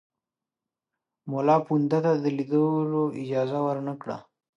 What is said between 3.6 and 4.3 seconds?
ورنه کړه.